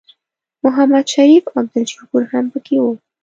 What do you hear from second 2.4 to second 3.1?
پکې وو.